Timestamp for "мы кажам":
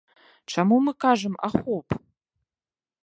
0.87-1.33